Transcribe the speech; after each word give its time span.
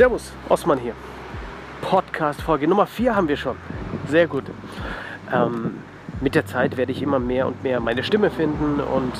Servus, 0.00 0.32
Osman 0.48 0.78
hier. 0.78 0.94
Podcast-Folge 1.82 2.66
Nummer 2.66 2.86
4 2.86 3.14
haben 3.14 3.28
wir 3.28 3.36
schon. 3.36 3.58
Sehr 4.08 4.26
gut. 4.26 4.44
Ähm, 5.30 5.80
mit 6.22 6.34
der 6.34 6.46
Zeit 6.46 6.78
werde 6.78 6.90
ich 6.90 7.02
immer 7.02 7.18
mehr 7.18 7.46
und 7.46 7.62
mehr 7.62 7.80
meine 7.80 8.02
Stimme 8.02 8.30
finden 8.30 8.80
und 8.80 9.12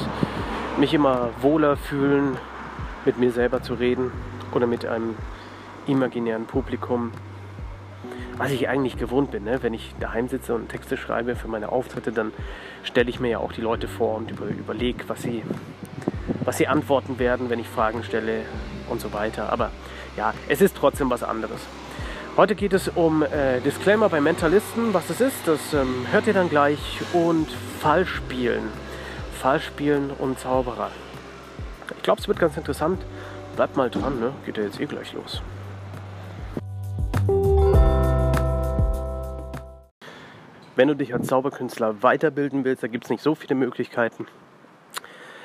mich 0.78 0.94
immer 0.94 1.28
wohler 1.42 1.76
fühlen, 1.76 2.38
mit 3.04 3.18
mir 3.18 3.30
selber 3.30 3.62
zu 3.62 3.74
reden 3.74 4.10
oder 4.54 4.66
mit 4.66 4.86
einem 4.86 5.16
imaginären 5.86 6.46
Publikum. 6.46 7.12
Was 8.38 8.50
ich 8.50 8.70
eigentlich 8.70 8.96
gewohnt 8.96 9.32
bin, 9.32 9.44
ne? 9.44 9.62
wenn 9.62 9.74
ich 9.74 9.94
daheim 10.00 10.28
sitze 10.28 10.54
und 10.54 10.70
Texte 10.70 10.96
schreibe 10.96 11.36
für 11.36 11.48
meine 11.48 11.70
Auftritte, 11.72 12.10
dann 12.10 12.32
stelle 12.84 13.10
ich 13.10 13.20
mir 13.20 13.28
ja 13.28 13.38
auch 13.38 13.52
die 13.52 13.60
Leute 13.60 13.86
vor 13.86 14.16
und 14.16 14.30
über, 14.30 14.46
überlege, 14.46 15.04
was 15.08 15.20
sie, 15.20 15.42
was 16.46 16.56
sie 16.56 16.68
antworten 16.68 17.18
werden, 17.18 17.50
wenn 17.50 17.58
ich 17.58 17.68
Fragen 17.68 18.02
stelle 18.02 18.44
und 18.90 19.00
so 19.00 19.12
weiter. 19.12 19.52
Aber 19.52 19.70
ja, 20.16 20.34
es 20.48 20.60
ist 20.60 20.76
trotzdem 20.76 21.10
was 21.10 21.22
anderes. 21.22 21.60
Heute 22.36 22.54
geht 22.54 22.72
es 22.72 22.88
um 22.88 23.22
äh, 23.22 23.60
Disclaimer 23.60 24.08
bei 24.08 24.20
Mentalisten, 24.20 24.94
was 24.94 25.06
das 25.08 25.20
ist, 25.20 25.36
das 25.46 25.74
ähm, 25.74 26.06
hört 26.10 26.26
ihr 26.26 26.32
dann 26.32 26.48
gleich 26.48 26.78
und 27.12 27.48
Fallspielen. 27.80 28.62
Fallspielen 29.40 30.10
und 30.10 30.38
Zauberer. 30.38 30.90
Ich 31.96 32.02
glaube, 32.02 32.20
es 32.20 32.28
wird 32.28 32.38
ganz 32.38 32.56
interessant. 32.56 33.02
Bleibt 33.56 33.76
mal 33.76 33.90
dran, 33.90 34.20
ne? 34.20 34.32
geht 34.46 34.56
ja 34.56 34.62
jetzt 34.62 34.80
eh 34.80 34.86
gleich 34.86 35.12
los. 35.12 35.42
Wenn 40.76 40.88
du 40.88 40.94
dich 40.94 41.12
als 41.12 41.26
Zauberkünstler 41.26 42.02
weiterbilden 42.02 42.64
willst, 42.64 42.82
da 42.82 42.86
gibt 42.86 43.04
es 43.04 43.10
nicht 43.10 43.22
so 43.22 43.34
viele 43.34 43.54
Möglichkeiten. 43.54 44.26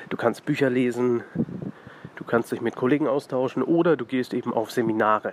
Du 0.08 0.16
kannst 0.16 0.46
Bücher 0.46 0.70
lesen, 0.70 1.24
kannst 2.26 2.52
dich 2.52 2.60
mit 2.60 2.76
Kollegen 2.76 3.06
austauschen 3.08 3.62
oder 3.62 3.96
du 3.96 4.04
gehst 4.04 4.34
eben 4.34 4.52
auf 4.52 4.70
Seminare. 4.70 5.32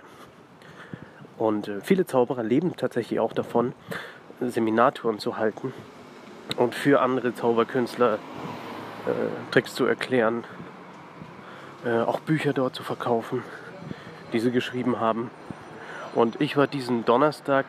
Und 1.36 1.68
äh, 1.68 1.80
viele 1.80 2.06
Zauberer 2.06 2.42
leben 2.42 2.76
tatsächlich 2.76 3.20
auch 3.20 3.32
davon, 3.32 3.72
Seminartouren 4.40 5.18
zu 5.18 5.36
halten 5.36 5.72
und 6.56 6.74
für 6.74 7.00
andere 7.00 7.34
Zauberkünstler 7.34 8.14
äh, 8.14 9.10
Tricks 9.50 9.74
zu 9.74 9.86
erklären, 9.86 10.44
äh, 11.84 12.00
auch 12.00 12.20
Bücher 12.20 12.52
dort 12.52 12.74
zu 12.74 12.82
verkaufen, 12.82 13.42
die 14.32 14.40
sie 14.40 14.50
geschrieben 14.50 15.00
haben. 15.00 15.30
Und 16.14 16.40
ich 16.40 16.56
war 16.56 16.66
diesen 16.66 17.04
Donnerstag 17.04 17.66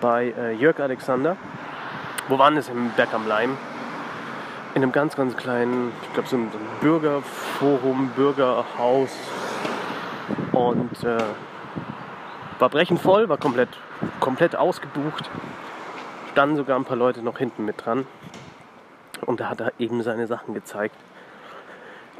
bei 0.00 0.34
äh, 0.36 0.52
Jörg 0.52 0.80
Alexander. 0.80 1.36
Wo 2.28 2.38
waren 2.38 2.56
es? 2.56 2.68
Im 2.68 2.90
Berg 2.90 3.14
am 3.14 3.26
Leim. 3.28 3.56
In 4.74 4.82
einem 4.82 4.90
ganz, 4.90 5.14
ganz 5.14 5.36
kleinen, 5.36 5.92
ich 6.02 6.12
glaube, 6.14 6.28
so 6.28 6.36
ein 6.36 6.50
Bürgerforum, 6.80 8.08
Bürgerhaus. 8.16 9.10
Und 10.50 11.04
äh, 11.04 11.18
war 12.58 12.68
brechend 12.70 13.00
voll, 13.00 13.28
war 13.28 13.38
komplett, 13.38 13.68
komplett 14.18 14.56
ausgebucht. 14.56 15.30
Standen 16.32 16.56
sogar 16.56 16.76
ein 16.76 16.84
paar 16.84 16.96
Leute 16.96 17.22
noch 17.22 17.38
hinten 17.38 17.64
mit 17.64 17.84
dran. 17.86 18.04
Und 19.20 19.38
da 19.38 19.48
hat 19.48 19.60
er 19.60 19.72
eben 19.78 20.02
seine 20.02 20.26
Sachen 20.26 20.54
gezeigt. 20.54 20.96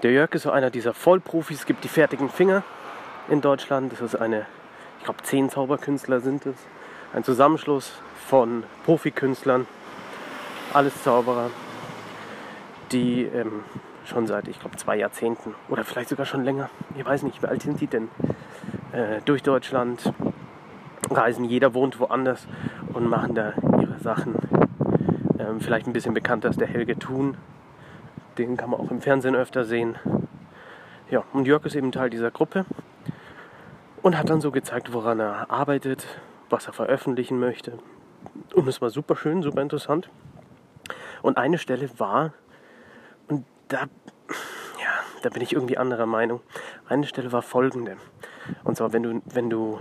Der 0.04 0.12
Jörg 0.12 0.32
ist 0.34 0.42
so 0.42 0.52
einer 0.52 0.70
dieser 0.70 0.94
Vollprofis. 0.94 1.60
Es 1.60 1.66
gibt 1.66 1.82
die 1.82 1.88
fertigen 1.88 2.28
Finger 2.28 2.62
in 3.28 3.40
Deutschland. 3.40 3.92
Das 3.92 4.00
ist 4.00 4.14
eine, 4.14 4.46
ich 4.98 5.04
glaube, 5.04 5.22
zehn 5.24 5.50
Zauberkünstler 5.50 6.20
sind 6.20 6.46
es 6.46 6.54
ein 7.12 7.24
Zusammenschluss 7.24 7.92
von 8.28 8.62
Profikünstlern, 8.84 9.66
alles 10.72 11.02
Zauberer, 11.02 11.50
die 12.94 13.24
ähm, 13.24 13.64
schon 14.06 14.26
seit, 14.26 14.48
ich 14.48 14.60
glaube, 14.60 14.76
zwei 14.76 14.96
Jahrzehnten 14.96 15.54
oder 15.68 15.84
vielleicht 15.84 16.08
sogar 16.08 16.26
schon 16.26 16.44
länger, 16.44 16.70
ich 16.96 17.04
weiß 17.04 17.24
nicht, 17.24 17.42
wie 17.42 17.46
alt 17.46 17.62
sind 17.62 17.80
die 17.80 17.86
denn, 17.86 18.08
äh, 18.92 19.20
durch 19.24 19.42
Deutschland 19.42 20.12
reisen. 21.10 21.44
Jeder 21.44 21.74
wohnt 21.74 21.98
woanders 21.98 22.46
und 22.92 23.08
machen 23.08 23.34
da 23.34 23.52
ihre 23.80 23.98
Sachen. 23.98 24.34
Ähm, 25.38 25.60
vielleicht 25.60 25.86
ein 25.86 25.92
bisschen 25.92 26.14
bekannter 26.14 26.48
ist 26.48 26.60
der 26.60 26.68
Helge 26.68 26.98
Thun. 26.98 27.36
Den 28.38 28.56
kann 28.56 28.70
man 28.70 28.80
auch 28.80 28.90
im 28.90 29.00
Fernsehen 29.00 29.34
öfter 29.34 29.64
sehen. 29.64 29.96
Ja, 31.10 31.24
und 31.32 31.46
Jörg 31.46 31.64
ist 31.66 31.74
eben 31.74 31.92
Teil 31.92 32.10
dieser 32.10 32.30
Gruppe 32.30 32.64
und 34.02 34.16
hat 34.16 34.30
dann 34.30 34.40
so 34.40 34.50
gezeigt, 34.50 34.92
woran 34.92 35.20
er 35.20 35.50
arbeitet, 35.50 36.06
was 36.50 36.66
er 36.66 36.72
veröffentlichen 36.72 37.38
möchte. 37.38 37.78
Und 38.54 38.68
es 38.68 38.80
war 38.80 38.90
super 38.90 39.16
schön, 39.16 39.42
super 39.42 39.62
interessant. 39.62 40.08
Und 41.22 41.36
eine 41.36 41.58
Stelle 41.58 41.88
war, 41.98 42.32
da, 43.68 43.82
ja, 44.80 44.92
da 45.22 45.30
bin 45.30 45.42
ich 45.42 45.52
irgendwie 45.52 45.78
anderer 45.78 46.06
Meinung. 46.06 46.40
Eine 46.88 47.06
Stelle 47.06 47.32
war 47.32 47.42
folgende. 47.42 47.96
Und 48.64 48.76
zwar, 48.76 48.92
wenn 48.92 49.02
du, 49.02 49.22
wenn 49.26 49.50
du 49.50 49.80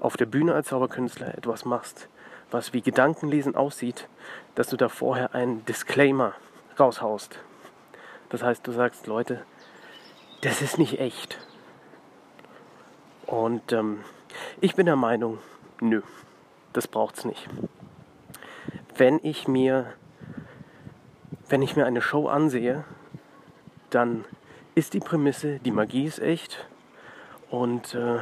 auf 0.00 0.16
der 0.16 0.26
Bühne 0.26 0.54
als 0.54 0.68
Zauberkünstler 0.68 1.36
etwas 1.36 1.64
machst, 1.64 2.08
was 2.50 2.72
wie 2.72 2.82
Gedankenlesen 2.82 3.56
aussieht, 3.56 4.08
dass 4.54 4.68
du 4.68 4.76
da 4.76 4.88
vorher 4.88 5.34
einen 5.34 5.64
Disclaimer 5.64 6.34
raushaust. 6.78 7.38
Das 8.28 8.42
heißt, 8.42 8.66
du 8.66 8.72
sagst, 8.72 9.06
Leute, 9.06 9.44
das 10.42 10.60
ist 10.60 10.78
nicht 10.78 11.00
echt. 11.00 11.38
Und 13.26 13.72
ähm, 13.72 14.00
ich 14.60 14.74
bin 14.74 14.86
der 14.86 14.96
Meinung, 14.96 15.38
Nö, 15.80 16.02
das 16.72 16.86
braucht's 16.86 17.24
nicht. 17.24 17.48
Wenn 18.96 19.18
ich 19.22 19.48
mir, 19.48 19.92
wenn 21.48 21.62
ich 21.62 21.76
mir 21.76 21.84
eine 21.84 22.00
Show 22.00 22.28
ansehe, 22.28 22.84
dann 23.94 24.24
ist 24.74 24.94
die 24.94 25.00
Prämisse, 25.00 25.60
die 25.60 25.70
Magie 25.70 26.04
ist 26.04 26.18
echt 26.18 26.66
und 27.50 27.94
äh, 27.94 28.18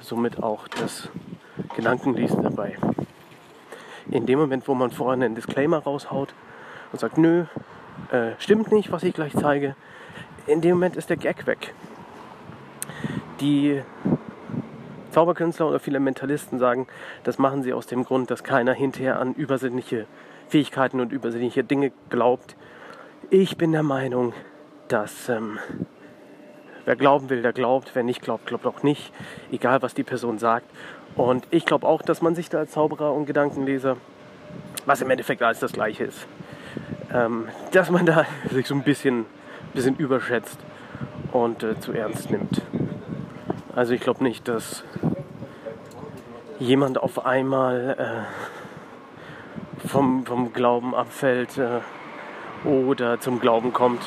somit 0.00 0.42
auch 0.42 0.66
das 0.68 1.08
Gedankenlesen 1.76 2.42
dabei. 2.42 2.76
In 4.10 4.26
dem 4.26 4.40
Moment, 4.40 4.66
wo 4.66 4.74
man 4.74 4.90
vorher 4.90 5.14
einen 5.14 5.34
Disclaimer 5.34 5.78
raushaut 5.78 6.34
und 6.90 6.98
sagt, 6.98 7.18
nö, 7.18 7.44
äh, 8.10 8.32
stimmt 8.38 8.72
nicht, 8.72 8.90
was 8.90 9.04
ich 9.04 9.14
gleich 9.14 9.32
zeige, 9.32 9.76
in 10.46 10.60
dem 10.60 10.72
Moment 10.72 10.96
ist 10.96 11.08
der 11.08 11.16
Gag 11.16 11.46
weg. 11.46 11.72
Die 13.40 13.80
Zauberkünstler 15.12 15.68
oder 15.68 15.78
viele 15.78 16.00
Mentalisten 16.00 16.58
sagen, 16.58 16.88
das 17.22 17.38
machen 17.38 17.62
sie 17.62 17.72
aus 17.72 17.86
dem 17.86 18.04
Grund, 18.04 18.30
dass 18.30 18.42
keiner 18.42 18.72
hinterher 18.72 19.20
an 19.20 19.34
übersinnliche 19.34 20.06
Fähigkeiten 20.48 21.00
und 21.00 21.12
übersinnliche 21.12 21.62
Dinge 21.62 21.92
glaubt. 22.08 22.56
Ich 23.30 23.56
bin 23.56 23.72
der 23.72 23.82
Meinung, 23.82 24.34
dass 24.88 25.28
ähm, 25.28 25.58
wer 26.84 26.96
glauben 26.96 27.30
will, 27.30 27.42
der 27.42 27.52
glaubt, 27.52 27.94
wer 27.94 28.02
nicht 28.02 28.20
glaubt, 28.20 28.46
glaubt 28.46 28.66
auch 28.66 28.82
nicht, 28.82 29.12
egal 29.50 29.80
was 29.82 29.94
die 29.94 30.02
Person 30.02 30.38
sagt. 30.38 30.66
Und 31.14 31.46
ich 31.50 31.64
glaube 31.64 31.86
auch, 31.86 32.02
dass 32.02 32.20
man 32.20 32.34
sich 32.34 32.48
da 32.48 32.58
als 32.58 32.72
Zauberer 32.72 33.12
und 33.12 33.26
Gedankenleser, 33.26 33.96
was 34.86 35.00
im 35.00 35.10
Endeffekt 35.10 35.42
alles 35.42 35.60
das 35.60 35.72
Gleiche 35.72 36.04
ist, 36.04 36.26
ähm, 37.12 37.48
dass 37.70 37.90
man 37.90 38.06
da 38.06 38.26
sich 38.50 38.66
so 38.66 38.74
ein 38.74 38.82
bisschen, 38.82 39.26
bisschen 39.72 39.96
überschätzt 39.96 40.58
und 41.32 41.62
äh, 41.62 41.78
zu 41.80 41.92
ernst 41.92 42.30
nimmt. 42.30 42.62
Also 43.74 43.94
ich 43.94 44.00
glaube 44.00 44.22
nicht, 44.22 44.48
dass 44.48 44.84
jemand 46.58 46.98
auf 46.98 47.24
einmal 47.24 48.26
äh, 49.82 49.88
vom, 49.88 50.26
vom 50.26 50.52
Glauben 50.52 50.94
abfällt 50.94 51.56
äh, 51.56 51.80
oder 52.64 53.20
zum 53.20 53.40
Glauben 53.40 53.72
kommt 53.72 54.02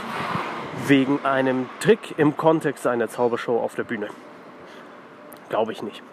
wegen 0.88 1.24
einem 1.26 1.68
Trick 1.80 2.18
im 2.18 2.38
Kontext 2.38 2.86
einer 2.88 3.08
Zaubershow 3.08 3.60
auf 3.60 3.76
der 3.76 3.84
Bühne. 3.84 4.08
Glaube 5.50 5.72
ich 5.72 5.82
nicht. 5.84 6.04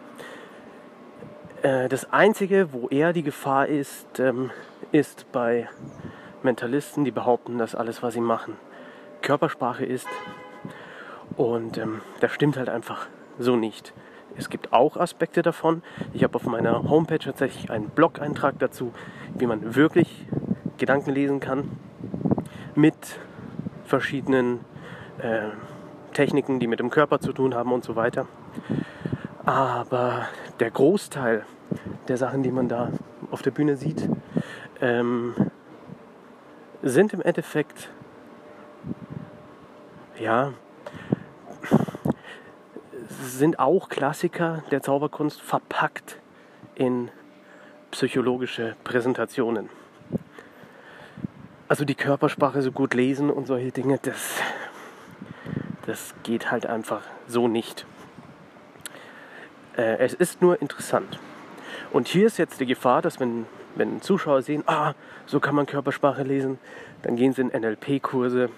Äh, 1.63 1.89
das 1.89 2.13
Einzige, 2.13 2.73
wo 2.73 2.89
eher 2.89 3.13
die 3.13 3.23
Gefahr 3.23 3.67
ist, 3.67 4.19
ähm, 4.19 4.51
ist 4.93 5.31
bei 5.33 5.69
Mentalisten, 6.43 7.05
die 7.05 7.11
behaupten, 7.11 7.59
dass 7.59 7.75
alles, 7.75 8.03
was 8.03 8.15
sie 8.15 8.21
machen, 8.21 8.57
Körpersprache 9.21 9.85
ist. 9.85 10.09
Und 11.37 11.79
ähm, 11.79 12.01
das 12.21 12.33
stimmt 12.33 12.57
halt 12.57 12.69
einfach 12.69 13.07
so 13.39 13.57
nicht. 13.57 13.93
Es 14.37 14.49
gibt 14.49 14.73
auch 14.73 14.97
Aspekte 14.97 15.43
davon. 15.43 15.83
Ich 16.15 16.25
habe 16.25 16.35
auf 16.37 16.45
meiner 16.45 16.89
Homepage 16.89 17.19
tatsächlich 17.19 17.71
einen 17.71 17.91
Blog-Eintrag 17.91 18.59
dazu, 18.59 18.93
wie 19.35 19.47
man 19.47 19.75
wirklich 19.75 20.27
Gedanken 20.79 21.11
lesen 21.11 21.39
kann 21.39 21.71
mit 22.75 22.95
verschiedenen 23.85 24.61
äh, 25.19 25.49
Techniken, 26.13 26.61
die 26.61 26.67
mit 26.67 26.81
dem 26.81 26.91
Körper 26.91 27.21
zu 27.21 27.33
tun 27.33 27.55
haben 27.55 27.73
und 27.73 27.85
so 27.85 27.97
weiter. 27.97 28.27
Aber 29.45 30.29
der 30.61 30.71
Großteil 30.71 31.45
der 32.09 32.17
Sachen, 32.17 32.43
die 32.43 32.51
man 32.51 32.69
da 32.69 32.91
auf 33.31 33.43
der 33.43 33.51
Bühne 33.51 33.77
sieht, 33.77 34.09
ähm, 34.81 35.35
sind 36.83 37.13
im 37.13 37.23
Endeffekt 37.23 37.91
ja 40.19 40.53
sind 43.09 43.59
auch 43.59 43.89
Klassiker 43.89 44.63
der 44.71 44.83
Zauberkunst 44.83 45.41
verpackt 45.41 46.19
in 46.75 47.11
psychologische 47.91 48.77
Präsentationen. 48.85 49.69
Also 51.73 51.87
die 51.87 51.95
Körpersprache 51.95 52.61
so 52.61 52.71
gut 52.71 52.93
lesen 52.93 53.31
und 53.31 53.47
solche 53.47 53.73
Dinge, 53.73 53.99
das, 54.03 54.43
das 55.87 56.15
geht 56.23 56.51
halt 56.51 56.67
einfach 56.67 57.01
so 57.27 57.49
nicht. 57.49 57.87
Äh, 59.79 59.97
es 59.97 60.13
ist 60.13 60.43
nur 60.43 60.61
interessant. 60.61 61.19
Und 61.91 62.09
hier 62.09 62.27
ist 62.27 62.37
jetzt 62.37 62.61
die 62.61 62.67
Gefahr, 62.67 63.01
dass 63.01 63.21
wenn, 63.21 63.47
wenn 63.75 64.03
Zuschauer 64.03 64.43
sehen, 64.43 64.65
ah, 64.67 64.93
so 65.25 65.41
kann 65.41 65.55
man 65.55 65.65
Körpersprache 65.65 66.25
lesen, 66.25 66.59
dann 67.01 67.17
gehen 67.17 67.33
sie 67.33 67.41
in 67.41 67.49
NLP-Kurse, 67.49 68.51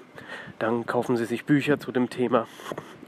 dann 0.58 0.84
kaufen 0.84 1.16
sie 1.16 1.26
sich 1.26 1.44
Bücher 1.44 1.78
zu 1.78 1.92
dem 1.92 2.10
Thema 2.10 2.48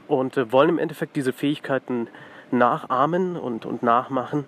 und 0.07 0.37
äh, 0.37 0.53
wollen 0.53 0.69
im 0.69 0.79
Endeffekt 0.79 1.17
diese 1.17 1.33
Fähigkeiten 1.33 2.07
nachahmen 2.49 3.35
und, 3.35 3.65
und 3.65 3.83
nachmachen, 3.83 4.45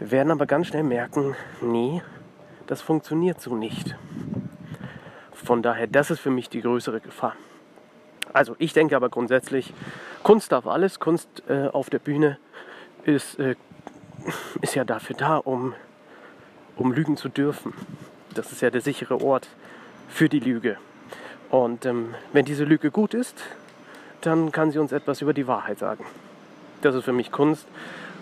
werden 0.00 0.32
aber 0.32 0.46
ganz 0.46 0.66
schnell 0.66 0.82
merken, 0.82 1.36
nee, 1.60 2.02
das 2.66 2.82
funktioniert 2.82 3.40
so 3.40 3.54
nicht. 3.54 3.94
Von 5.50 5.64
daher, 5.64 5.88
das 5.88 6.12
ist 6.12 6.20
für 6.20 6.30
mich 6.30 6.48
die 6.48 6.60
größere 6.60 7.00
Gefahr. 7.00 7.34
Also 8.32 8.54
ich 8.60 8.72
denke 8.72 8.94
aber 8.94 9.08
grundsätzlich, 9.08 9.74
Kunst 10.22 10.52
darf 10.52 10.64
alles, 10.64 11.00
Kunst 11.00 11.42
äh, 11.48 11.66
auf 11.66 11.90
der 11.90 11.98
Bühne 11.98 12.38
ist, 13.02 13.36
äh, 13.40 13.56
ist 14.60 14.76
ja 14.76 14.84
dafür 14.84 15.16
da, 15.16 15.38
um, 15.38 15.74
um 16.76 16.92
lügen 16.92 17.16
zu 17.16 17.28
dürfen. 17.28 17.74
Das 18.32 18.52
ist 18.52 18.62
ja 18.62 18.70
der 18.70 18.80
sichere 18.80 19.20
Ort 19.20 19.48
für 20.08 20.28
die 20.28 20.38
Lüge. 20.38 20.76
Und 21.50 21.84
ähm, 21.84 22.14
wenn 22.32 22.44
diese 22.44 22.62
Lüge 22.62 22.92
gut 22.92 23.12
ist, 23.12 23.42
dann 24.20 24.52
kann 24.52 24.70
sie 24.70 24.78
uns 24.78 24.92
etwas 24.92 25.20
über 25.20 25.34
die 25.34 25.48
Wahrheit 25.48 25.80
sagen. 25.80 26.06
Das 26.82 26.94
ist 26.94 27.04
für 27.04 27.12
mich 27.12 27.32
Kunst. 27.32 27.66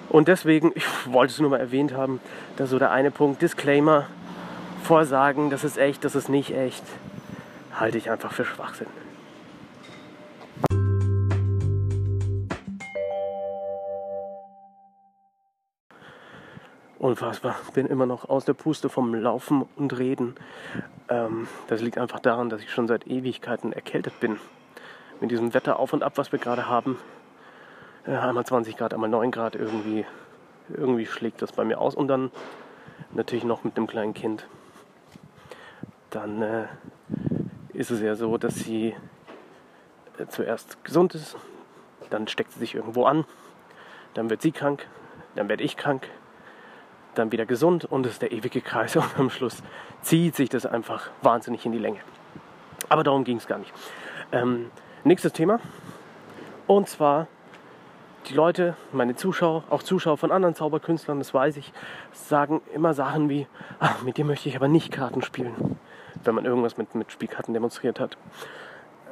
Und 0.09 0.29
deswegen, 0.29 0.73
ich 0.75 0.87
wollte 1.05 1.35
es 1.35 1.41
nur 1.41 1.51
mal 1.51 1.61
erwähnt 1.61 1.93
haben, 1.93 2.21
da 2.57 2.65
so 2.65 2.79
der 2.79 2.91
eine 2.91 3.11
Punkt, 3.11 3.43
Disclaimer, 3.43 4.07
Vorsagen, 4.83 5.51
das 5.51 5.63
ist 5.63 5.77
echt, 5.77 6.07
das 6.07 6.15
ist 6.15 6.31
nicht 6.31 6.57
echt, 6.57 6.83
halte 7.79 7.99
ich 7.99 8.11
einfach 8.11 8.33
für 8.33 8.45
Schwachsinn. 8.45 8.89
Unfassbar. 16.99 17.55
Bin 17.75 17.87
immer 17.87 18.07
noch 18.07 18.29
aus 18.29 18.45
der 18.45 18.55
Puste 18.55 18.89
vom 18.89 19.15
Laufen 19.15 19.67
und 19.77 19.97
Reden. 19.99 20.35
Ähm, 21.09 21.47
das 21.69 21.81
liegt 21.81 21.97
einfach 21.97 22.19
daran, 22.19 22.51
dass 22.51 22.61
ich 22.61 22.73
schon 22.73 22.89
seit 22.89 23.07
Ewigkeiten 23.07 23.73
erkältet 23.73 24.19
bin. 24.19 24.39
Mit 25.21 25.31
diesem 25.31 25.55
Wetter 25.55 25.79
auf 25.79 25.93
und 25.93 26.03
ab, 26.03 26.15
was 26.17 26.33
wir 26.33 26.39
gerade 26.41 26.69
haben. 26.69 26.99
Äh, 28.05 28.17
einmal 28.17 28.45
20 28.45 28.77
Grad, 28.77 28.95
einmal 28.95 29.09
9 29.09 29.31
Grad 29.31 29.55
irgendwie. 29.55 30.05
Irgendwie 30.69 31.07
schlägt 31.07 31.41
das 31.41 31.53
bei 31.53 31.65
mir 31.65 31.79
aus. 31.81 31.95
Und 31.95 32.09
dann 32.09 32.33
natürlich 33.13 33.45
noch 33.45 33.63
mit 33.63 33.77
einem 33.77 33.87
kleinen 33.87 34.13
Kind. 34.13 34.49
Dann 36.11 36.43
äh, 36.43 36.65
ist 37.79 37.91
es 37.91 38.01
ja 38.01 38.17
so, 38.17 38.37
dass 38.39 38.57
sie 38.57 38.95
äh, 40.19 40.27
zuerst 40.27 40.83
gesund 40.85 41.15
ist, 41.15 41.37
dann 42.11 42.27
steckt 42.27 42.53
sie 42.53 42.59
sich 42.59 42.75
irgendwo 42.75 43.05
an, 43.05 43.25
dann 44.15 44.31
wird 44.31 44.43
sie 44.43 44.51
krank, 44.51 44.89
dann 45.37 45.49
werde 45.49 45.63
ich 45.63 45.77
krank, 45.77 46.09
dann 47.15 47.31
wieder 47.31 47.47
gesund 47.47 47.85
und 47.85 48.05
es 48.05 48.15
ist 48.15 48.23
der 48.23 48.33
ewige 48.33 48.61
Kreis 48.61 48.97
und 48.97 49.17
am 49.17 49.31
Schluss 49.31 49.63
zieht 50.03 50.35
sich 50.35 50.49
das 50.49 50.67
einfach 50.67 51.11
wahnsinnig 51.23 51.65
in 51.67 51.73
die 51.73 51.79
Länge. 51.79 52.01
Aber 52.89 53.05
darum 53.05 53.23
ging 53.23 53.37
es 53.37 53.47
gar 53.47 53.59
nicht. 53.59 53.73
Ähm, 54.33 54.73
nächstes 55.05 55.33
Thema 55.33 55.61
und 56.67 56.89
zwar 56.89 57.29
die 58.29 58.35
Leute, 58.35 58.75
meine 58.93 59.15
Zuschauer, 59.15 59.63
auch 59.71 59.85
Zuschauer 59.85 60.19
von 60.19 60.33
anderen 60.33 60.57
Zauberkünstlern, 60.57 61.19
das 61.19 61.33
weiß 61.33 61.57
ich, 61.57 61.73
sagen 62.13 62.61
immer 62.75 62.93
Sachen 62.93 63.29
wie, 63.29 63.47
ach, 63.79 64.03
mit 64.03 64.17
dir 64.17 64.25
möchte 64.25 64.49
ich 64.49 64.57
aber 64.57 64.67
nicht 64.67 64.91
Karten 64.91 65.23
spielen, 65.23 65.79
wenn 66.25 66.35
man 66.35 66.45
irgendwas 66.45 66.77
mit, 66.77 66.95
mit 66.95 67.13
Spielkarten 67.13 67.55
demonstriert 67.55 68.01
hat. 68.01 68.17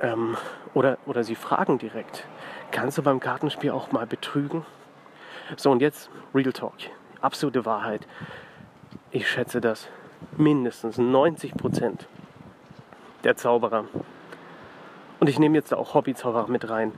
Ähm, 0.03 0.37
oder, 0.75 0.99
oder 1.07 1.25
sie 1.25 1.35
fragen 1.35 1.79
direkt, 1.79 2.27
kannst 2.71 2.99
du 2.99 3.03
beim 3.03 3.21
Kartenspiel 3.21 3.71
auch 3.71 3.93
mal 3.93 4.07
betrügen? 4.07 4.67
So, 5.57 5.71
und 5.71 5.81
jetzt 5.81 6.11
Real 6.35 6.53
Talk 6.53 6.75
absolute 7.21 7.65
Wahrheit. 7.65 8.07
Ich 9.11 9.29
schätze, 9.29 9.61
dass 9.61 9.89
mindestens 10.37 10.99
90 10.99 11.55
Prozent 11.55 12.07
der 13.25 13.37
Zauberer, 13.37 13.85
und 15.19 15.29
ich 15.29 15.39
nehme 15.39 15.57
jetzt 15.57 15.75
auch 15.75 15.95
Hobbyzauberer 15.95 16.49
mit 16.49 16.69
rein, 16.71 16.93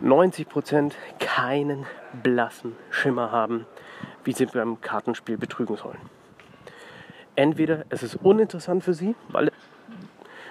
90 0.00 0.48
Prozent 0.48 0.96
keinen 1.18 1.86
blassen 2.22 2.76
Schimmer 2.90 3.32
haben, 3.32 3.66
wie 4.22 4.32
sie 4.32 4.46
beim 4.46 4.80
Kartenspiel 4.80 5.38
betrügen 5.38 5.76
sollen. 5.76 5.98
Entweder 7.36 7.84
es 7.88 8.02
ist 8.02 8.16
uninteressant 8.16 8.84
für 8.84 8.94
sie, 8.94 9.14
weil 9.28 9.50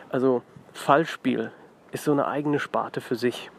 also 0.09 0.43
Fallspiel 0.73 1.51
ist 1.91 2.03
so 2.03 2.11
eine 2.11 2.27
eigene 2.27 2.59
Sparte 2.59 3.01
für 3.01 3.15
sich. 3.15 3.49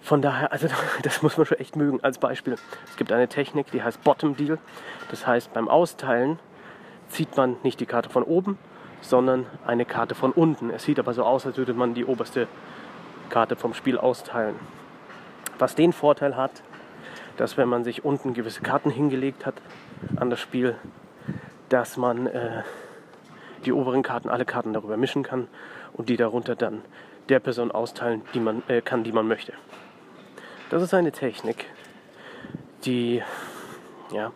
Von 0.00 0.22
daher, 0.22 0.52
also 0.52 0.68
das 1.02 1.22
muss 1.22 1.36
man 1.36 1.46
schon 1.46 1.58
echt 1.58 1.76
mögen. 1.76 2.02
Als 2.02 2.18
Beispiel, 2.18 2.56
es 2.86 2.96
gibt 2.96 3.12
eine 3.12 3.28
Technik, 3.28 3.70
die 3.70 3.82
heißt 3.82 4.02
Bottom 4.04 4.36
Deal. 4.36 4.58
Das 5.10 5.26
heißt, 5.26 5.52
beim 5.52 5.68
Austeilen 5.68 6.38
zieht 7.08 7.36
man 7.36 7.56
nicht 7.62 7.80
die 7.80 7.86
Karte 7.86 8.08
von 8.08 8.22
oben, 8.22 8.58
sondern 9.00 9.46
eine 9.66 9.84
Karte 9.84 10.14
von 10.14 10.32
unten. 10.32 10.70
Es 10.70 10.84
sieht 10.84 10.98
aber 10.98 11.14
so 11.14 11.24
aus, 11.24 11.44
als 11.46 11.56
würde 11.56 11.74
man 11.74 11.94
die 11.94 12.04
oberste 12.04 12.46
Karte 13.30 13.56
vom 13.56 13.74
Spiel 13.74 13.98
austeilen. 13.98 14.54
Was 15.58 15.74
den 15.74 15.92
Vorteil 15.92 16.36
hat, 16.36 16.62
dass 17.36 17.56
wenn 17.56 17.68
man 17.68 17.84
sich 17.84 18.04
unten 18.04 18.34
gewisse 18.34 18.62
Karten 18.62 18.90
hingelegt 18.90 19.46
hat 19.46 19.54
an 20.16 20.30
das 20.30 20.40
Spiel, 20.40 20.76
dass 21.68 21.96
man 21.96 22.26
äh, 22.26 22.62
die 23.64 23.72
oberen 23.72 24.02
Karten, 24.02 24.28
alle 24.28 24.44
Karten 24.44 24.72
darüber 24.72 24.96
mischen 24.96 25.22
kann 25.22 25.48
und 25.92 26.08
die 26.08 26.16
darunter 26.16 26.56
dann 26.56 26.82
der 27.28 27.40
Person 27.40 27.70
austeilen 27.70 28.22
die 28.34 28.40
man, 28.40 28.62
äh, 28.68 28.80
kann, 28.80 29.04
die 29.04 29.12
man 29.12 29.28
möchte. 29.28 29.52
Das 30.70 30.82
ist 30.82 30.94
eine 30.94 31.12
Technik, 31.12 31.66
die, 32.84 33.22
ja, 34.12 34.32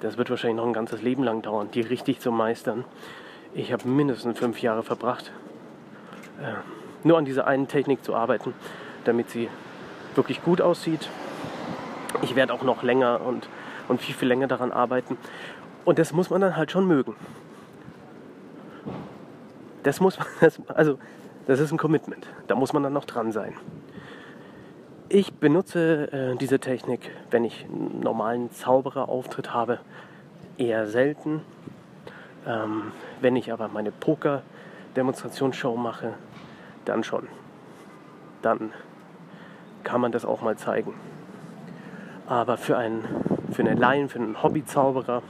das 0.00 0.16
wird 0.16 0.30
wahrscheinlich 0.30 0.56
noch 0.56 0.66
ein 0.66 0.72
ganzes 0.72 1.02
Leben 1.02 1.22
lang 1.22 1.42
dauern, 1.42 1.70
die 1.72 1.80
richtig 1.80 2.20
zu 2.20 2.30
meistern. 2.30 2.84
Ich 3.54 3.72
habe 3.72 3.88
mindestens 3.88 4.38
fünf 4.38 4.60
Jahre 4.60 4.82
verbracht, 4.82 5.32
äh, 6.40 6.52
nur 7.06 7.18
an 7.18 7.24
dieser 7.24 7.46
einen 7.46 7.68
Technik 7.68 8.04
zu 8.04 8.14
arbeiten, 8.14 8.54
damit 9.04 9.30
sie 9.30 9.48
wirklich 10.14 10.42
gut 10.42 10.60
aussieht. 10.60 11.08
Ich 12.22 12.34
werde 12.36 12.52
auch 12.52 12.62
noch 12.62 12.82
länger 12.82 13.20
und, 13.20 13.48
und 13.88 14.00
viel, 14.00 14.14
viel 14.14 14.28
länger 14.28 14.46
daran 14.46 14.72
arbeiten. 14.72 15.16
Und 15.86 16.00
das 16.00 16.12
muss 16.12 16.30
man 16.30 16.40
dann 16.40 16.56
halt 16.56 16.72
schon 16.72 16.86
mögen. 16.86 17.14
Das 19.84 20.00
muss 20.00 20.18
man, 20.18 20.26
das, 20.40 20.60
also 20.66 20.98
das 21.46 21.60
ist 21.60 21.72
ein 21.72 21.78
Commitment. 21.78 22.26
Da 22.48 22.56
muss 22.56 22.72
man 22.72 22.82
dann 22.82 22.92
noch 22.92 23.04
dran 23.04 23.30
sein. 23.30 23.54
Ich 25.08 25.32
benutze 25.34 26.12
äh, 26.12 26.36
diese 26.36 26.58
Technik, 26.58 27.12
wenn 27.30 27.44
ich 27.44 27.64
einen 27.64 28.00
normalen 28.00 28.50
Zaubererauftritt 28.50 29.54
habe, 29.54 29.78
eher 30.58 30.88
selten. 30.88 31.42
Ähm, 32.44 32.90
wenn 33.20 33.36
ich 33.36 33.52
aber 33.52 33.68
meine 33.68 33.92
Poker-Demonstrationsshow 33.92 35.76
mache, 35.76 36.14
dann 36.84 37.04
schon. 37.04 37.28
Dann 38.42 38.72
kann 39.84 40.00
man 40.00 40.10
das 40.10 40.24
auch 40.24 40.42
mal 40.42 40.56
zeigen. 40.56 40.94
Aber 42.26 42.56
für 42.56 42.76
einen, 42.76 43.04
für 43.52 43.62
einen 43.62 43.78
Laien, 43.78 44.08
für 44.08 44.18
einen 44.18 44.42
Hobbyzauberer, 44.42 45.22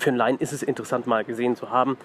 für 0.00 0.10
einen 0.10 0.16
Laien 0.16 0.38
ist 0.38 0.52
es 0.52 0.62
interessant, 0.62 1.06
mal 1.06 1.24
gesehen 1.24 1.56
zu 1.56 1.70
haben. 1.70 1.96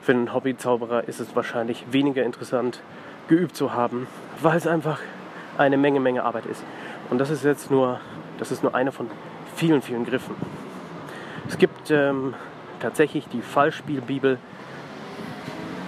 Für 0.00 0.12
einen 0.12 0.34
Hobbyzauberer 0.34 1.08
ist 1.08 1.20
es 1.20 1.34
wahrscheinlich 1.34 1.84
weniger 1.90 2.24
interessant, 2.24 2.80
geübt 3.28 3.56
zu 3.56 3.72
haben, 3.72 4.06
weil 4.40 4.56
es 4.56 4.66
einfach 4.66 5.00
eine 5.58 5.76
Menge, 5.76 6.00
Menge 6.00 6.24
Arbeit 6.24 6.46
ist. 6.46 6.62
Und 7.10 7.18
das 7.18 7.30
ist 7.30 7.44
jetzt 7.44 7.70
nur, 7.70 8.00
das 8.38 8.50
ist 8.50 8.62
nur 8.62 8.74
einer 8.74 8.92
von 8.92 9.10
vielen, 9.54 9.82
vielen 9.82 10.04
Griffen. 10.04 10.34
Es 11.48 11.58
gibt 11.58 11.90
ähm, 11.90 12.34
tatsächlich 12.80 13.28
die 13.28 13.42
Fallspielbibel 13.42 14.38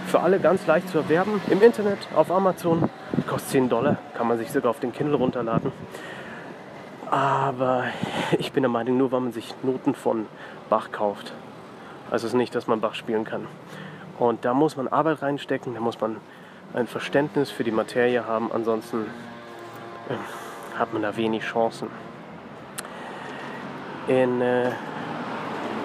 für 0.07 0.21
alle 0.21 0.39
ganz 0.39 0.67
leicht 0.67 0.89
zu 0.89 0.99
erwerben 0.99 1.41
im 1.51 1.63
Internet, 1.63 1.99
auf 2.15 2.31
Amazon. 2.31 2.89
Kostet 3.27 3.51
10 3.51 3.69
Dollar, 3.69 3.97
kann 4.17 4.29
man 4.29 4.39
sich 4.39 4.53
sogar 4.53 4.71
auf 4.71 4.81
den 4.81 4.93
Kindle 4.93 5.17
runterladen. 5.17 5.73
Aber 7.11 7.85
ich 8.39 8.53
bin 8.53 8.63
der 8.63 8.71
Meinung, 8.71 8.97
nur 8.97 9.13
weil 9.13 9.21
man 9.21 9.33
sich 9.33 9.55
Noten 9.63 9.95
von 9.95 10.27
Bach 10.69 10.91
kauft, 10.93 11.33
also 12.15 12.29
es 12.29 12.33
ist 12.33 12.39
nicht, 12.39 12.55
dass 12.55 12.69
man 12.69 12.81
Bach 12.81 12.95
spielen 12.95 13.25
kann. 13.25 13.49
Und 14.21 14.45
da 14.45 14.55
muss 14.55 14.77
man 14.77 14.87
Arbeit 14.87 15.21
reinstecken, 15.21 15.75
da 15.75 15.81
muss 15.81 16.01
man 16.01 16.19
ein 16.73 16.87
Verständnis 16.87 17.51
für 17.51 17.65
die 17.65 17.73
Materie 17.73 18.25
haben, 18.25 18.53
ansonsten 18.53 19.07
hat 20.79 20.93
man 20.93 21.03
da 21.03 21.17
wenig 21.17 21.43
Chancen. 21.43 21.89
In 24.07 24.41
äh, 24.41 24.71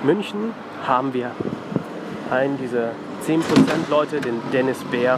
München 0.03 0.53
haben 0.85 1.15
wir 1.15 1.31
einen 2.29 2.59
dieser 2.59 2.91
10% 3.25 3.41
Leute, 3.89 4.21
den 4.21 4.39
Dennis 4.53 4.83
Bär. 4.83 5.17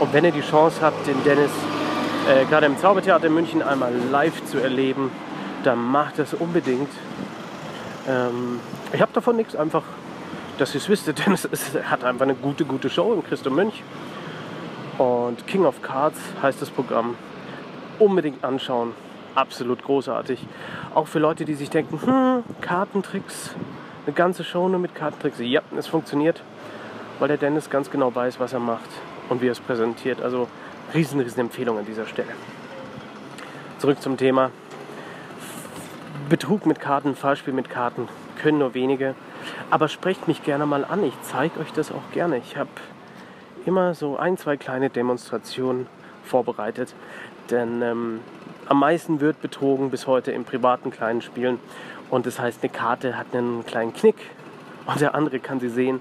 Und 0.00 0.12
wenn 0.12 0.24
ihr 0.24 0.32
die 0.32 0.40
Chance 0.40 0.80
habt, 0.82 1.06
den 1.06 1.22
Dennis 1.22 1.52
äh, 2.28 2.44
gerade 2.46 2.66
im 2.66 2.76
Zaubertheater 2.78 3.28
in 3.28 3.34
München 3.34 3.62
einmal 3.62 3.92
live 4.10 4.44
zu 4.46 4.58
erleben, 4.58 5.12
dann 5.62 5.78
macht 5.78 6.18
das 6.18 6.34
unbedingt. 6.34 6.90
Ähm, 8.08 8.58
ich 8.92 9.00
habe 9.00 9.12
davon 9.12 9.36
nichts, 9.36 9.54
einfach, 9.54 9.84
dass 10.58 10.74
ihr 10.74 10.80
es 10.80 10.88
wisst. 10.88 11.06
Dennis 11.26 11.44
ist, 11.44 11.74
hat 11.84 12.04
einfach 12.04 12.24
eine 12.24 12.34
gute, 12.34 12.64
gute 12.64 12.90
Show 12.90 13.12
im 13.12 13.24
Christo 13.24 13.50
Münch. 13.50 13.82
Und 14.98 15.46
King 15.46 15.64
of 15.64 15.82
Cards 15.82 16.18
heißt 16.42 16.62
das 16.62 16.70
Programm 16.70 17.16
unbedingt 17.98 18.44
anschauen. 18.44 18.92
absolut 19.34 19.82
großartig. 19.82 20.46
Auch 20.94 21.08
für 21.08 21.18
Leute, 21.18 21.44
die 21.44 21.54
sich 21.54 21.68
denken, 21.68 22.00
hm, 22.00 22.44
Kartentricks, 22.60 23.56
eine 24.06 24.14
ganze 24.14 24.44
Show 24.44 24.68
nur 24.68 24.78
mit 24.78 24.94
Kartentricks. 24.94 25.38
Ja, 25.40 25.60
es 25.76 25.88
funktioniert, 25.88 26.42
weil 27.18 27.28
der 27.28 27.36
Dennis 27.36 27.68
ganz 27.68 27.90
genau 27.90 28.14
weiß, 28.14 28.38
was 28.38 28.52
er 28.52 28.60
macht 28.60 28.88
und 29.28 29.42
wie 29.42 29.48
er 29.48 29.52
es 29.52 29.60
präsentiert. 29.60 30.22
Also 30.22 30.46
riesen, 30.94 31.18
riesen 31.18 31.40
Empfehlung 31.40 31.78
an 31.78 31.84
dieser 31.84 32.06
Stelle. 32.06 32.28
Zurück 33.78 34.00
zum 34.00 34.16
Thema. 34.16 34.52
Betrug 36.28 36.64
mit 36.64 36.78
Karten, 36.78 37.16
Fallspiel 37.16 37.52
mit 37.52 37.68
Karten 37.68 38.08
können 38.36 38.58
nur 38.58 38.74
wenige. 38.74 39.14
Aber 39.70 39.88
sprecht 39.88 40.28
mich 40.28 40.42
gerne 40.42 40.66
mal 40.66 40.84
an. 40.84 41.04
Ich 41.04 41.14
zeige 41.22 41.60
euch 41.60 41.72
das 41.72 41.92
auch 41.92 42.12
gerne. 42.12 42.38
Ich 42.38 42.56
habe 42.56 42.70
immer 43.66 43.94
so 43.94 44.16
ein, 44.16 44.36
zwei 44.36 44.56
kleine 44.56 44.90
Demonstrationen 44.90 45.86
vorbereitet. 46.24 46.94
Denn 47.50 47.82
ähm, 47.82 48.20
am 48.66 48.80
meisten 48.80 49.20
wird 49.20 49.40
betrogen 49.42 49.90
bis 49.90 50.06
heute 50.06 50.32
in 50.32 50.44
privaten 50.44 50.90
kleinen 50.90 51.22
Spielen. 51.22 51.58
Und 52.10 52.26
das 52.26 52.38
heißt, 52.38 52.62
eine 52.62 52.72
Karte 52.72 53.16
hat 53.18 53.26
einen 53.32 53.64
kleinen 53.66 53.92
Knick 53.92 54.16
und 54.86 55.00
der 55.00 55.14
andere 55.14 55.38
kann 55.40 55.60
sie 55.60 55.68
sehen, 55.68 56.00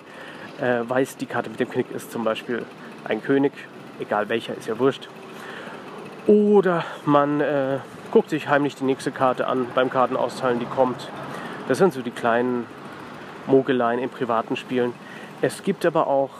äh, 0.62 0.82
weiß, 0.88 1.18
die 1.18 1.26
Karte 1.26 1.50
mit 1.50 1.60
dem 1.60 1.70
Knick 1.70 1.92
ist 1.92 2.12
zum 2.12 2.24
Beispiel 2.24 2.64
ein 3.06 3.22
König, 3.22 3.52
egal 4.00 4.30
welcher, 4.30 4.56
ist 4.56 4.68
ja 4.68 4.78
wurscht. 4.80 5.10
Oder 6.28 6.86
man 7.06 7.42
äh, 7.42 7.80
guckt 8.12 8.30
sich 8.30 8.48
heimlich 8.48 8.76
die 8.76 8.86
nächste 8.86 9.12
Karte 9.12 9.48
an 9.48 9.68
beim 9.74 9.90
Kartenausteilen, 9.90 10.60
die 10.60 10.66
kommt. 10.66 11.10
Das 11.68 11.78
sind 11.78 11.94
so 11.94 12.02
die 12.02 12.12
kleinen 12.12 12.66
Mogeleien 13.48 14.00
in 14.00 14.10
privaten 14.10 14.56
Spielen. 14.56 14.94
Es 15.42 15.64
gibt 15.64 15.86
aber 15.86 16.08
auch, 16.08 16.32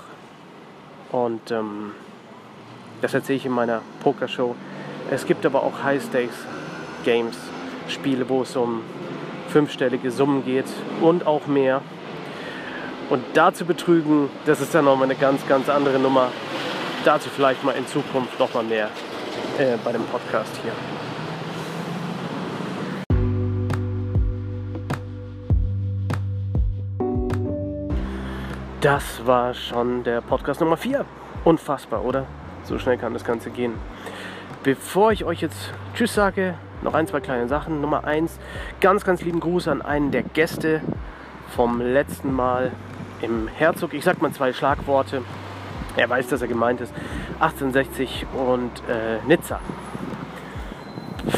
und 1.12 1.52
ähm, 1.52 1.92
das 3.02 3.14
erzähle 3.14 3.38
ich 3.38 3.46
in 3.46 3.52
meiner 3.52 3.82
Pokershow, 4.02 4.56
es 5.12 5.26
gibt 5.26 5.46
aber 5.46 5.64
auch 5.64 5.84
High-Stakes-Games, 5.84 7.38
Spiele, 7.88 8.28
wo 8.30 8.42
es 8.42 8.56
um 8.56 8.82
fünfstellige 9.50 10.10
Summen 10.12 10.46
geht 10.46 10.66
und 11.02 11.28
auch 11.28 11.48
mehr. 11.48 11.82
Und 13.10 13.24
da 13.34 13.54
zu 13.54 13.66
betrügen, 13.66 14.30
das 14.46 14.62
ist 14.62 14.74
dann 14.74 14.86
nochmal 14.86 15.06
eine 15.06 15.16
ganz, 15.16 15.46
ganz 15.48 15.70
andere 15.70 16.00
Nummer. 16.00 16.30
Dazu 17.06 17.30
vielleicht 17.30 17.64
mal 17.64 17.74
in 17.74 17.86
Zukunft 17.86 18.40
nochmal 18.40 18.64
mehr 18.64 18.90
äh, 19.60 19.78
bei 19.84 19.92
dem 19.92 20.04
Podcast 20.06 20.52
hier. 20.64 20.72
Das 28.84 29.26
war 29.26 29.54
schon 29.54 30.04
der 30.04 30.20
Podcast 30.20 30.60
Nummer 30.60 30.76
4. 30.76 31.06
Unfassbar, 31.46 32.04
oder? 32.04 32.26
So 32.66 32.78
schnell 32.78 32.98
kann 32.98 33.14
das 33.14 33.24
Ganze 33.24 33.50
gehen. 33.50 33.76
Bevor 34.62 35.14
ich 35.14 35.24
euch 35.24 35.40
jetzt 35.40 35.72
Tschüss 35.96 36.14
sage, 36.14 36.56
noch 36.82 36.94
ein, 36.94 37.08
zwei 37.08 37.22
kleine 37.22 37.48
Sachen. 37.48 37.80
Nummer 37.80 38.04
1, 38.04 38.38
ganz, 38.82 39.06
ganz 39.06 39.22
lieben 39.22 39.40
Gruß 39.40 39.70
an 39.70 39.82
einen 39.82 40.12
der 40.12 40.24
Gäste 40.24 40.82
vom 41.56 41.80
letzten 41.80 42.34
Mal 42.34 42.74
im 43.22 43.48
Herzog. 43.48 43.94
Ich 43.94 44.04
sag 44.04 44.22
mal 44.22 44.34
zwei 44.34 44.52
Schlagworte. 44.52 45.22
Er 45.96 46.10
weiß, 46.10 46.28
dass 46.28 46.42
er 46.42 46.50
gemeint 46.50 46.82
ist. 46.82 46.94
1860 47.40 48.26
und 48.34 48.70
äh, 48.90 49.26
Nizza. 49.26 49.62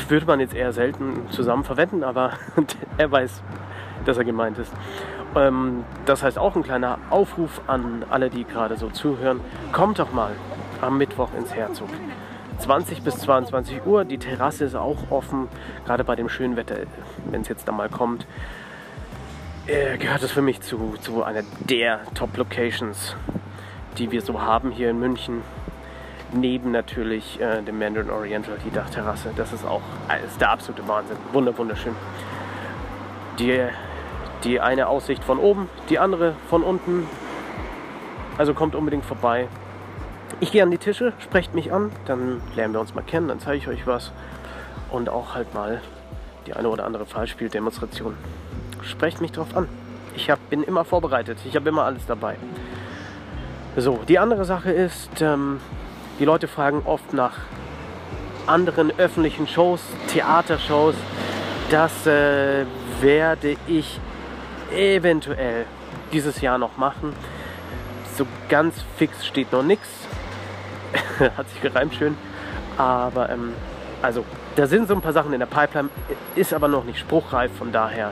Würde 0.08 0.26
man 0.26 0.40
jetzt 0.40 0.56
eher 0.56 0.74
selten 0.74 1.30
zusammen 1.30 1.64
verwenden, 1.64 2.04
aber 2.04 2.32
er 2.98 3.12
weiß, 3.12 3.44
dass 4.04 4.18
er 4.18 4.24
gemeint 4.24 4.58
ist. 4.58 4.74
Ähm, 5.36 5.84
das 6.06 6.24
heißt 6.24 6.38
auch 6.38 6.56
ein 6.56 6.64
kleiner 6.64 6.98
Aufruf 7.10 7.62
an 7.68 8.06
alle, 8.10 8.30
die 8.30 8.44
gerade 8.46 8.78
so 8.78 8.90
zuhören. 8.90 9.42
Kommt 9.72 10.00
doch 10.00 10.12
mal 10.14 10.32
am 10.82 10.98
Mittwoch 10.98 11.30
ins 11.38 11.54
Herzog. 11.54 11.90
20 12.60 13.02
bis 13.04 13.18
22 13.20 13.86
Uhr. 13.86 14.06
Die 14.06 14.18
Terrasse 14.18 14.66
ist 14.66 14.76
auch 14.76 15.12
offen, 15.12 15.48
gerade 15.86 16.04
bei 16.04 16.16
dem 16.16 16.30
schönen 16.30 16.56
Wetter, 16.56 16.78
wenn 17.30 17.42
es 17.42 17.48
jetzt 17.48 17.68
da 17.68 17.72
mal 17.72 17.90
kommt. 17.90 18.26
Äh, 19.68 19.98
gehört 19.98 20.24
es 20.24 20.32
für 20.32 20.42
mich 20.42 20.62
zu, 20.62 20.96
zu 21.02 21.24
einer 21.24 21.42
der 21.60 22.02
Top-Locations, 22.14 23.16
die 23.98 24.12
wir 24.12 24.22
so 24.22 24.42
haben 24.42 24.72
hier 24.72 24.90
in 24.92 25.00
München. 25.00 25.42
Neben 26.34 26.72
natürlich 26.72 27.40
äh, 27.42 27.62
dem 27.62 27.80
Mandarin 27.80 28.10
Oriental, 28.10 28.58
die 28.66 28.72
Dachterrasse. 28.72 29.32
Das 29.36 29.54
ist 29.54 29.66
auch 29.66 29.82
äh, 30.10 30.26
ist 30.26 30.40
der 30.40 30.52
absolute 30.52 30.88
Wahnsinn. 30.88 31.18
Wunder, 31.34 31.58
wunderschön. 31.58 31.96
Die, 33.40 33.68
die 34.46 34.62
eine 34.62 34.88
Aussicht 34.88 35.24
von 35.24 35.40
oben, 35.40 35.68
die 35.90 36.00
andere 36.00 36.36
von 36.50 36.64
unten. 36.64 37.08
Also 38.38 38.54
kommt 38.54 38.76
unbedingt 38.76 39.06
vorbei. 39.06 39.48
Ich 40.40 40.52
gehe 40.52 40.64
an 40.64 40.72
die 40.72 40.78
Tische, 40.78 41.14
sprecht 41.20 41.56
mich 41.56 41.74
an, 41.74 41.92
dann 42.06 42.42
lernen 42.56 42.74
wir 42.74 42.82
uns 42.82 42.94
mal 42.94 43.02
kennen, 43.02 43.28
dann 43.28 43.40
zeige 43.40 43.58
ich 43.58 43.68
euch 43.68 43.88
was. 43.88 44.12
Und 44.92 45.10
auch 45.10 45.36
halt 45.36 45.54
mal 45.54 45.82
die 46.46 46.54
eine 46.54 46.70
oder 46.70 46.86
andere 46.86 47.06
Fallspieldemonstration. 47.06 48.16
Sprecht 48.82 49.20
mich 49.20 49.32
drauf 49.32 49.56
an. 49.56 49.68
Ich 50.16 50.30
hab, 50.30 50.50
bin 50.50 50.64
immer 50.64 50.86
vorbereitet, 50.86 51.40
ich 51.46 51.56
habe 51.56 51.68
immer 51.70 51.84
alles 51.84 52.06
dabei. 52.06 52.36
So, 53.76 54.00
die 54.08 54.20
andere 54.20 54.46
Sache 54.46 54.72
ist, 54.72 55.22
ähm, 55.22 55.60
die 56.20 56.26
Leute 56.26 56.48
fragen 56.48 56.84
oft 56.86 57.14
nach 57.14 57.34
anderen 58.48 58.98
öffentlichen 58.98 59.48
Shows, 59.48 59.82
Theatershows. 60.08 60.96
Das 61.70 62.06
äh, 62.06 62.66
werde 63.02 63.58
ich 63.68 64.00
eventuell 64.72 65.66
dieses 66.12 66.42
Jahr 66.42 66.58
noch 66.58 66.78
machen. 66.78 67.14
So 68.18 68.26
ganz 68.50 68.76
fix 68.98 69.26
steht 69.26 69.52
noch 69.52 69.64
nichts. 69.64 69.90
Hat 71.38 71.50
sich 71.50 71.62
gereimt 71.62 71.96
schön. 71.96 72.18
Aber 72.78 73.30
ähm, 73.30 73.54
also, 74.02 74.24
da 74.56 74.68
sind 74.68 74.88
so 74.88 74.96
ein 74.96 75.02
paar 75.02 75.14
Sachen 75.14 75.34
in 75.34 75.40
der 75.40 75.48
Pipeline, 75.48 75.90
ist 76.36 76.54
aber 76.54 76.68
noch 76.68 76.84
nicht 76.84 77.00
spruchreif, 77.00 77.52
von 77.58 77.72
daher 77.72 78.12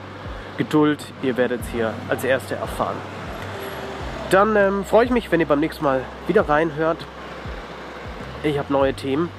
Geduld, 0.57 1.03
ihr 1.23 1.35
werdet 1.35 1.61
es 1.61 1.67
hier 1.69 1.93
als 2.09 2.23
Erste 2.23 2.55
erfahren. 2.55 2.95
Dann 4.29 4.55
ähm, 4.55 4.85
freue 4.85 5.05
ich 5.05 5.11
mich, 5.11 5.31
wenn 5.31 5.39
ihr 5.39 5.47
beim 5.47 5.59
nächsten 5.59 5.83
Mal 5.83 6.03
wieder 6.27 6.47
reinhört. 6.47 7.05
Ich 8.43 8.57
habe 8.59 8.71
neue 8.71 8.93
Themen. 8.93 9.29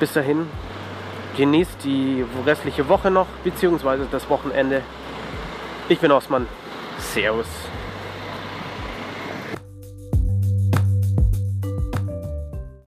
Bis 0.00 0.12
dahin, 0.12 0.48
genießt 1.36 1.84
die 1.84 2.24
restliche 2.44 2.88
Woche 2.88 3.10
noch, 3.10 3.26
beziehungsweise 3.44 4.06
das 4.10 4.28
Wochenende. 4.28 4.82
Ich 5.88 6.00
bin 6.00 6.10
Osman. 6.10 6.48
Servus. 6.98 7.46